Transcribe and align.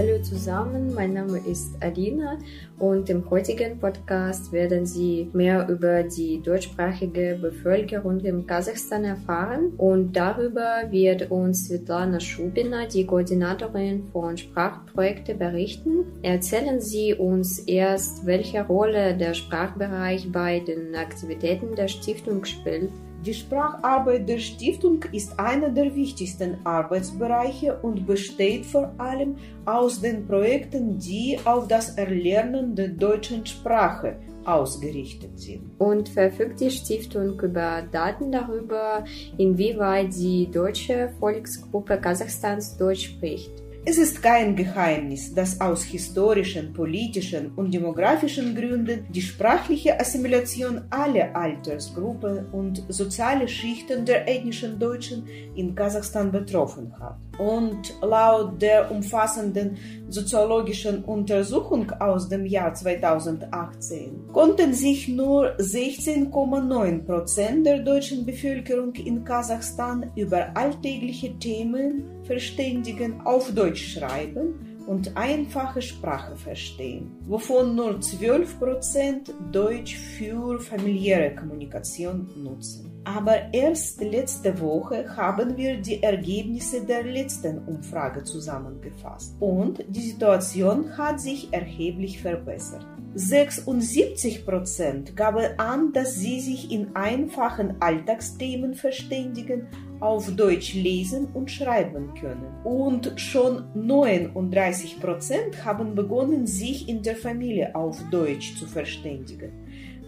Hallo 0.00 0.18
zusammen, 0.22 0.94
mein 0.94 1.12
Name 1.12 1.42
ist 1.46 1.74
Alina 1.80 2.38
und 2.78 3.10
im 3.10 3.28
heutigen 3.28 3.78
Podcast 3.78 4.50
werden 4.50 4.86
Sie 4.86 5.28
mehr 5.34 5.68
über 5.68 6.04
die 6.04 6.40
deutschsprachige 6.40 7.38
Bevölkerung 7.38 8.18
in 8.20 8.46
Kasachstan 8.46 9.04
erfahren 9.04 9.74
und 9.76 10.16
darüber 10.16 10.84
wird 10.90 11.30
uns 11.30 11.66
Svetlana 11.66 12.18
Schubina, 12.18 12.86
die 12.86 13.04
Koordinatorin 13.04 14.08
von 14.10 14.38
Sprachprojekten, 14.38 15.38
berichten. 15.38 16.06
Erzählen 16.22 16.80
Sie 16.80 17.12
uns 17.12 17.58
erst, 17.58 18.24
welche 18.24 18.66
Rolle 18.66 19.14
der 19.18 19.34
Sprachbereich 19.34 20.32
bei 20.32 20.60
den 20.60 20.94
Aktivitäten 20.94 21.74
der 21.74 21.88
Stiftung 21.88 22.46
spielt. 22.46 22.88
Die 23.24 23.34
Spracharbeit 23.34 24.26
der 24.26 24.38
Stiftung 24.38 25.04
ist 25.12 25.38
einer 25.38 25.68
der 25.68 25.94
wichtigsten 25.94 26.56
Arbeitsbereiche 26.64 27.78
und 27.82 28.06
besteht 28.06 28.64
vor 28.64 28.94
allem 28.96 29.36
aus 29.66 30.00
den 30.00 30.26
Projekten, 30.26 30.98
die 30.98 31.38
auf 31.44 31.68
das 31.68 31.98
Erlernen 31.98 32.74
der 32.74 32.88
deutschen 32.88 33.44
Sprache 33.44 34.16
ausgerichtet 34.46 35.38
sind. 35.38 35.70
Und 35.78 36.08
verfügt 36.08 36.60
die 36.60 36.70
Stiftung 36.70 37.38
über 37.40 37.82
Daten 37.92 38.32
darüber, 38.32 39.04
inwieweit 39.36 40.14
die 40.14 40.50
deutsche 40.50 41.10
Volksgruppe 41.20 41.98
Kasachstans 41.98 42.78
Deutsch 42.78 43.10
spricht? 43.10 43.52
Es 43.82 43.96
ist 43.96 44.22
kein 44.22 44.54
Geheimnis, 44.56 45.34
dass 45.34 45.58
aus 45.58 45.82
historischen, 45.84 46.74
politischen 46.74 47.52
und 47.56 47.72
demografischen 47.72 48.54
Gründen 48.54 49.06
die 49.08 49.22
sprachliche 49.22 49.98
Assimilation 49.98 50.82
aller 50.90 51.34
Altersgruppen 51.34 52.44
und 52.52 52.84
soziale 52.88 53.48
Schichten 53.48 54.04
der 54.04 54.28
ethnischen 54.28 54.78
Deutschen 54.78 55.26
in 55.54 55.74
Kasachstan 55.74 56.30
betroffen 56.30 56.92
hat. 57.00 57.29
Und 57.38 57.94
laut 58.02 58.60
der 58.60 58.90
umfassenden 58.90 59.78
soziologischen 60.08 61.04
Untersuchung 61.04 61.90
aus 61.92 62.28
dem 62.28 62.44
Jahr 62.44 62.74
2018 62.74 64.28
konnten 64.32 64.74
sich 64.74 65.08
nur 65.08 65.56
16,9 65.56 67.06
Prozent 67.06 67.66
der 67.66 67.78
deutschen 67.80 68.26
Bevölkerung 68.26 68.94
in 68.94 69.24
Kasachstan 69.24 70.10
über 70.16 70.54
alltägliche 70.54 71.38
Themen 71.38 72.04
verständigen, 72.24 73.20
auf 73.24 73.52
Deutsch 73.54 73.94
schreiben 73.94 74.69
und 74.90 75.16
einfache 75.16 75.80
Sprache 75.80 76.34
verstehen, 76.34 77.12
wovon 77.28 77.76
nur 77.76 78.00
12 78.00 78.58
Prozent 78.58 79.32
Deutsch 79.52 79.94
für 79.94 80.58
familiäre 80.58 81.32
Kommunikation 81.36 82.28
nutzen. 82.42 82.90
Aber 83.04 83.54
erst 83.54 84.00
letzte 84.02 84.60
Woche 84.60 85.16
haben 85.16 85.56
wir 85.56 85.80
die 85.80 86.02
Ergebnisse 86.02 86.84
der 86.84 87.04
letzten 87.04 87.58
Umfrage 87.68 88.24
zusammengefasst 88.24 89.36
und 89.38 89.84
die 89.88 90.10
Situation 90.10 90.98
hat 90.98 91.20
sich 91.20 91.52
erheblich 91.52 92.20
verbessert. 92.20 92.84
76 93.14 94.44
Prozent 94.44 95.14
gaben 95.14 95.56
an, 95.58 95.92
dass 95.92 96.16
sie 96.16 96.40
sich 96.40 96.72
in 96.72 96.96
einfachen 96.96 97.80
Alltagsthemen 97.80 98.74
verständigen, 98.74 99.68
auf 100.00 100.34
Deutsch 100.34 100.74
lesen 100.74 101.28
und 101.34 101.50
schreiben 101.50 102.14
können. 102.14 102.64
Und 102.64 103.12
schon 103.16 103.64
39 103.74 105.00
Prozent 105.00 105.64
haben 105.64 105.94
begonnen, 105.94 106.46
sich 106.46 106.88
in 106.88 107.02
der 107.02 107.16
Familie 107.16 107.74
auf 107.74 107.98
Deutsch 108.10 108.56
zu 108.56 108.66
verständigen. 108.66 109.52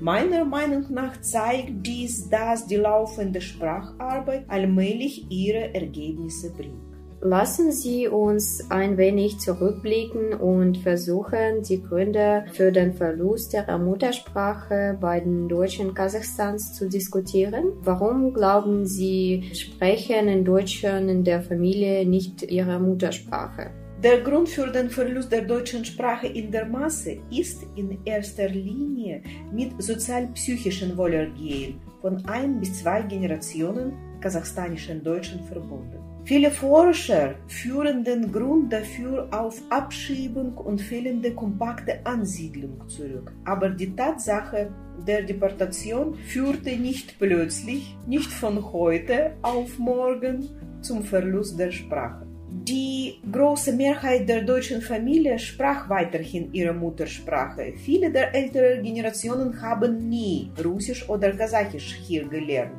Meiner 0.00 0.46
Meinung 0.46 0.86
nach 0.90 1.20
zeigt 1.20 1.86
dies, 1.86 2.28
dass 2.30 2.66
die 2.66 2.76
laufende 2.76 3.40
Spracharbeit 3.40 4.44
allmählich 4.48 5.30
ihre 5.30 5.74
Ergebnisse 5.74 6.50
bringt. 6.52 6.99
Lassen 7.22 7.70
Sie 7.70 8.08
uns 8.08 8.64
ein 8.70 8.96
wenig 8.96 9.40
zurückblicken 9.40 10.32
und 10.32 10.78
versuchen, 10.78 11.62
die 11.68 11.82
Gründe 11.82 12.46
für 12.54 12.72
den 12.72 12.94
Verlust 12.94 13.52
der 13.52 13.76
Muttersprache 13.76 14.96
bei 14.98 15.20
den 15.20 15.46
Deutschen 15.46 15.92
Kasachstans 15.92 16.72
zu 16.72 16.88
diskutieren. 16.88 17.74
Warum 17.82 18.32
glauben 18.32 18.86
Sie, 18.86 19.50
sprechen 19.52 20.28
in 20.28 20.46
Deutschen 20.46 21.10
in 21.10 21.22
der 21.22 21.42
Familie 21.42 22.06
nicht 22.06 22.42
ihre 22.50 22.80
Muttersprache? 22.80 23.70
Der 24.02 24.22
Grund 24.22 24.48
für 24.48 24.68
den 24.68 24.88
Verlust 24.88 25.30
der 25.30 25.42
deutschen 25.42 25.84
Sprache 25.84 26.26
in 26.26 26.50
der 26.50 26.64
Masse 26.64 27.18
ist 27.30 27.66
in 27.76 27.98
erster 28.06 28.48
Linie 28.48 29.22
mit 29.52 29.72
sozial-psychischen 29.82 30.96
Wohlergehen 30.96 31.82
von 32.00 32.24
ein 32.24 32.58
bis 32.60 32.80
zwei 32.80 33.02
Generationen 33.02 33.92
kasachstanischen 34.22 35.04
Deutschen 35.04 35.44
verbunden. 35.44 36.09
Viele 36.24 36.50
Forscher 36.50 37.34
führen 37.48 38.04
den 38.04 38.30
Grund 38.30 38.72
dafür 38.72 39.28
auf 39.32 39.60
Abschiebung 39.70 40.56
und 40.58 40.80
fehlende 40.80 41.32
kompakte 41.34 42.04
Ansiedlung 42.04 42.88
zurück. 42.88 43.32
Aber 43.44 43.70
die 43.70 43.94
Tatsache 43.96 44.70
der 45.06 45.22
Deportation 45.22 46.14
führte 46.14 46.76
nicht 46.76 47.18
plötzlich, 47.18 47.96
nicht 48.06 48.30
von 48.30 48.72
heute 48.72 49.32
auf 49.42 49.78
morgen 49.78 50.48
zum 50.82 51.02
Verlust 51.02 51.58
der 51.58 51.72
Sprache. 51.72 52.26
Die 52.52 53.20
große 53.30 53.72
Mehrheit 53.72 54.28
der 54.28 54.42
deutschen 54.42 54.82
Familie 54.82 55.38
sprach 55.38 55.88
weiterhin 55.88 56.52
ihre 56.52 56.74
Muttersprache. 56.74 57.72
Viele 57.76 58.10
der 58.10 58.34
älteren 58.34 58.82
Generationen 58.82 59.60
haben 59.62 60.08
nie 60.08 60.50
Russisch 60.62 61.08
oder 61.08 61.32
Kasachisch 61.32 61.94
hier 62.06 62.28
gelernt. 62.28 62.72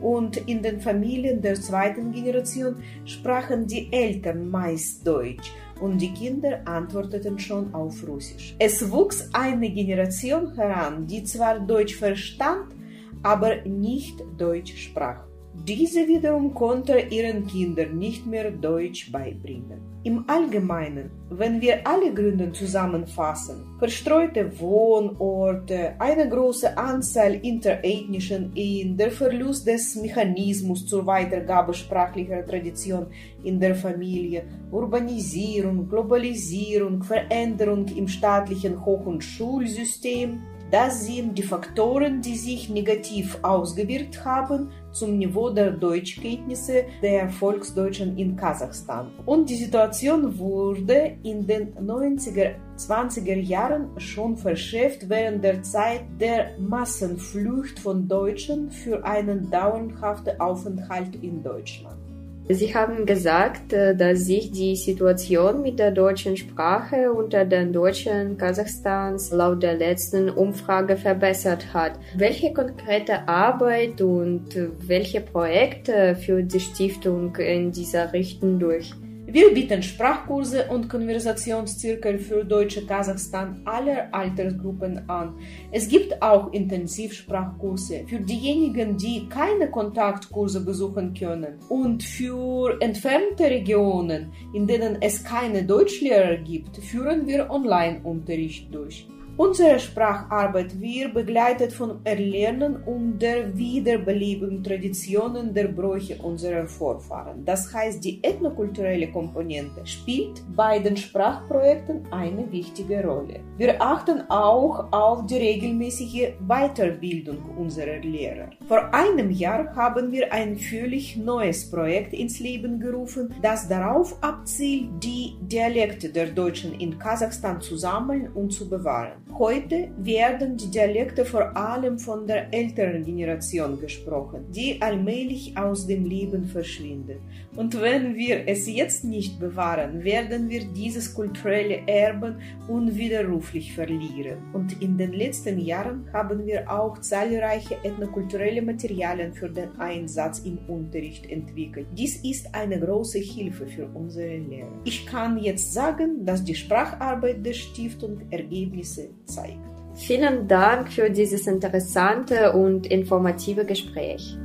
Und 0.00 0.36
in 0.48 0.62
den 0.62 0.80
Familien 0.80 1.40
der 1.40 1.54
zweiten 1.54 2.12
Generation 2.12 2.76
sprachen 3.04 3.66
die 3.66 3.92
Eltern 3.92 4.48
meist 4.48 5.06
Deutsch 5.06 5.52
und 5.80 5.98
die 5.98 6.12
Kinder 6.12 6.60
antworteten 6.64 7.38
schon 7.38 7.72
auf 7.74 8.06
Russisch. 8.06 8.54
Es 8.58 8.90
wuchs 8.90 9.28
eine 9.32 9.70
Generation 9.70 10.54
heran, 10.54 11.06
die 11.06 11.24
zwar 11.24 11.60
Deutsch 11.60 11.96
verstand, 11.96 12.74
aber 13.22 13.62
nicht 13.64 14.22
Deutsch 14.38 14.76
sprach. 14.76 15.25
Diese 15.64 16.06
wiederum 16.06 16.54
konnte 16.54 16.98
ihren 17.10 17.46
Kindern 17.46 17.98
nicht 17.98 18.26
mehr 18.26 18.50
Deutsch 18.50 19.10
beibringen. 19.10 19.80
Im 20.04 20.24
Allgemeinen, 20.28 21.10
wenn 21.30 21.60
wir 21.60 21.84
alle 21.84 22.14
Gründe 22.14 22.52
zusammenfassen, 22.52 23.64
verstreute 23.78 24.60
Wohnorte, 24.60 25.94
eine 25.98 26.28
große 26.28 26.78
Anzahl 26.78 27.34
interethnischen 27.34 28.54
Ehen, 28.54 28.96
der 28.96 29.10
Verlust 29.10 29.66
des 29.66 29.96
Mechanismus 29.96 30.86
zur 30.86 31.04
Weitergabe 31.06 31.74
sprachlicher 31.74 32.44
Tradition 32.44 33.06
in 33.42 33.58
der 33.58 33.74
Familie, 33.74 34.44
Urbanisierung, 34.70 35.88
Globalisierung, 35.88 37.02
Veränderung 37.02 37.86
im 37.88 38.06
staatlichen 38.06 38.84
Hoch- 38.84 39.06
und 39.06 39.24
Schulsystem, 39.24 40.42
das 40.70 41.06
sind 41.06 41.38
die 41.38 41.44
Faktoren, 41.44 42.20
die 42.20 42.34
sich 42.34 42.68
negativ 42.68 43.38
ausgewirkt 43.42 44.24
haben 44.24 44.70
zum 44.96 45.18
Niveau 45.18 45.50
der 45.50 45.72
Deutschkenntnisse 45.72 46.84
der 47.02 47.28
Volksdeutschen 47.28 48.16
in 48.16 48.34
Kasachstan. 48.36 49.10
Und 49.26 49.50
die 49.50 49.56
Situation 49.56 50.38
wurde 50.38 51.18
in 51.22 51.46
den 51.46 51.74
90er, 51.74 52.54
20er 52.78 53.36
Jahren 53.36 53.88
schon 53.98 54.36
verschärft 54.36 55.08
während 55.08 55.44
der 55.44 55.62
Zeit 55.62 56.04
der 56.18 56.58
Massenflucht 56.58 57.78
von 57.78 58.08
Deutschen 58.08 58.70
für 58.70 59.04
einen 59.04 59.50
dauerhaften 59.50 60.40
Aufenthalt 60.40 61.14
in 61.22 61.42
Deutschland. 61.42 62.05
Sie 62.48 62.72
haben 62.74 63.06
gesagt, 63.06 63.72
äh, 63.72 63.96
dass 63.96 64.20
sich 64.20 64.52
die 64.52 64.76
Situation 64.76 65.62
mit 65.62 65.80
der 65.80 65.90
deutschen 65.90 66.36
Sprache 66.36 67.12
unter 67.12 67.44
den 67.44 67.72
Deutschen 67.72 68.38
Kasachstans 68.38 69.32
laut 69.32 69.64
der 69.64 69.74
letzten 69.74 70.30
Umfrage 70.30 70.96
verbessert 70.96 71.74
hat. 71.74 71.98
Welche 72.16 72.52
konkrete 72.52 73.26
Arbeit 73.26 74.00
und 74.00 74.46
welche 74.78 75.20
Projekte 75.20 76.14
führt 76.14 76.52
die 76.54 76.60
Stiftung 76.60 77.34
in 77.36 77.72
dieser 77.72 78.12
Richtung 78.12 78.60
durch? 78.60 78.92
Wir 79.28 79.52
bieten 79.52 79.82
Sprachkurse 79.82 80.68
und 80.68 80.88
Konversationszirkel 80.88 82.20
für 82.20 82.44
Deutsche 82.44 82.86
Kasachstan 82.86 83.60
aller 83.64 84.14
Altersgruppen 84.14 85.10
an. 85.10 85.34
Es 85.72 85.88
gibt 85.88 86.22
auch 86.22 86.52
Intensivsprachkurse 86.52 88.04
für 88.06 88.20
diejenigen, 88.20 88.96
die 88.96 89.28
keine 89.28 89.68
Kontaktkurse 89.68 90.64
besuchen 90.64 91.12
können. 91.12 91.58
Und 91.68 92.04
für 92.04 92.80
entfernte 92.80 93.44
Regionen, 93.44 94.32
in 94.54 94.64
denen 94.68 94.98
es 95.02 95.24
keine 95.24 95.64
Deutschlehrer 95.64 96.36
gibt, 96.36 96.76
führen 96.76 97.26
wir 97.26 97.50
Online-Unterricht 97.50 98.72
durch. 98.72 99.08
Unsere 99.38 99.78
Spracharbeit 99.78 100.80
wird 100.80 101.12
begleitet 101.12 101.70
von 101.70 102.00
Erlernen 102.04 102.82
und 102.84 103.18
der 103.18 103.54
Wiederbelebung 103.54 104.62
Traditionen 104.62 105.52
der 105.52 105.68
Bräuche 105.68 106.16
unserer 106.22 106.66
Vorfahren. 106.66 107.44
Das 107.44 107.70
heißt, 107.70 108.02
die 108.02 108.24
ethnokulturelle 108.24 109.10
Komponente 109.12 109.84
spielt 109.86 110.42
bei 110.56 110.78
den 110.78 110.96
Sprachprojekten 110.96 112.10
eine 112.10 112.50
wichtige 112.50 113.06
Rolle. 113.06 113.40
Wir 113.58 113.80
achten 113.82 114.22
auch 114.30 114.90
auf 114.90 115.26
die 115.26 115.36
regelmäßige 115.36 116.32
Weiterbildung 116.40 117.38
unserer 117.58 117.98
Lehrer. 117.98 118.48
Vor 118.66 118.94
einem 118.94 119.30
Jahr 119.30 119.76
haben 119.76 120.12
wir 120.12 120.32
ein 120.32 120.56
völlig 120.56 121.18
neues 121.18 121.70
Projekt 121.70 122.14
ins 122.14 122.40
Leben 122.40 122.80
gerufen, 122.80 123.34
das 123.42 123.68
darauf 123.68 124.16
abzielt, 124.22 124.88
die 125.04 125.36
Dialekte 125.42 126.08
der 126.08 126.28
Deutschen 126.28 126.72
in 126.80 126.98
Kasachstan 126.98 127.60
zu 127.60 127.76
sammeln 127.76 128.32
und 128.32 128.50
zu 128.50 128.70
bewahren. 128.70 129.25
Heute 129.38 129.90
werden 129.98 130.56
die 130.56 130.70
Dialekte 130.70 131.26
vor 131.26 131.54
allem 131.54 131.98
von 131.98 132.26
der 132.26 132.54
älteren 132.54 133.04
Generation 133.04 133.78
gesprochen, 133.78 134.46
die 134.50 134.80
allmählich 134.80 135.58
aus 135.58 135.86
dem 135.86 136.06
Leben 136.06 136.46
verschwindet. 136.46 137.18
Und 137.54 137.78
wenn 137.78 138.14
wir 138.14 138.48
es 138.48 138.66
jetzt 138.66 139.04
nicht 139.04 139.38
bewahren, 139.38 140.04
werden 140.04 140.48
wir 140.48 140.64
dieses 140.64 141.12
kulturelle 141.12 141.86
Erben 141.86 142.36
unwiderruflich 142.66 143.74
verlieren. 143.74 144.38
Und 144.54 144.80
in 144.80 144.96
den 144.96 145.12
letzten 145.12 145.58
Jahren 145.58 146.10
haben 146.14 146.46
wir 146.46 146.70
auch 146.70 146.98
zahlreiche 147.00 147.76
ethnokulturelle 147.84 148.62
Materialien 148.62 149.34
für 149.34 149.50
den 149.50 149.78
Einsatz 149.78 150.38
im 150.40 150.58
Unterricht 150.66 151.28
entwickelt. 151.28 151.88
Dies 151.92 152.24
ist 152.24 152.54
eine 152.54 152.80
große 152.80 153.18
Hilfe 153.18 153.66
für 153.66 153.86
unsere 153.92 154.38
Lehrer. 154.38 154.80
Ich 154.84 155.04
kann 155.04 155.36
jetzt 155.36 155.74
sagen, 155.74 156.24
dass 156.24 156.42
die 156.42 156.54
Spracharbeit 156.54 157.44
der 157.44 157.52
Stiftung 157.52 158.20
Ergebnisse 158.30 159.10
zeigt. 159.24 159.58
Vielen 159.94 160.46
Dank 160.46 160.92
für 160.92 161.10
dieses 161.10 161.46
interessante 161.46 162.52
und 162.52 162.86
informative 162.86 163.64
Gespräch. 163.64 164.36